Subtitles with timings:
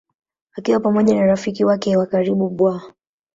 [0.53, 2.77] Akiwa pamoja na rafiki yake wa karibu Bw.